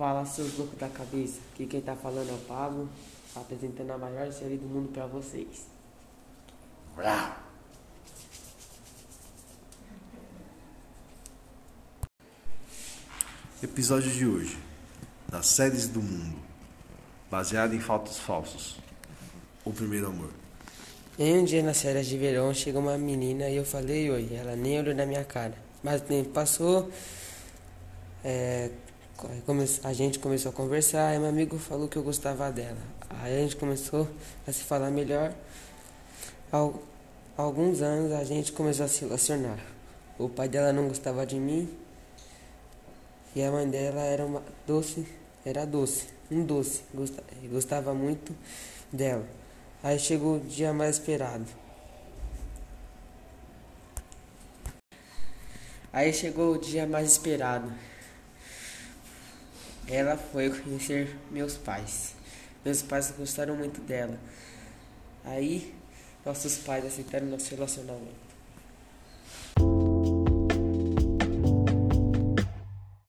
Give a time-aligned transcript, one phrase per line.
[0.00, 2.88] Fala seus loucos da cabeça, que quem tá falando é o Pablo,
[3.36, 5.66] apresentando a maior série do mundo pra vocês.
[13.62, 14.58] Episódio de hoje,
[15.28, 16.38] das séries do mundo,
[17.30, 18.78] baseado em fatos falsos.
[19.66, 20.30] O primeiro amor.
[21.18, 24.56] Em um dia nas férias de verão chegou uma menina e eu falei oi, ela
[24.56, 25.58] nem olhou na minha cara.
[25.82, 26.90] Mas o tempo passou,
[28.24, 28.70] é,
[29.84, 32.78] a gente começou a conversar, e meu amigo falou que eu gostava dela.
[33.08, 34.08] Aí a gente começou
[34.46, 35.32] a se falar melhor.
[36.52, 36.82] Al-
[37.36, 39.58] alguns anos a gente começou a se relacionar.
[40.18, 41.68] O pai dela não gostava de mim
[43.34, 45.06] e a mãe dela era uma doce,
[45.44, 48.34] era doce, um doce, gosta- gostava muito
[48.92, 49.26] dela.
[49.82, 51.46] Aí chegou o dia mais esperado.
[55.92, 57.72] Aí chegou o dia mais esperado.
[59.90, 62.14] Ela foi conhecer meus pais.
[62.64, 64.16] Meus pais gostaram muito dela.
[65.24, 65.74] Aí
[66.24, 68.29] nossos pais aceitaram nosso relacionamento.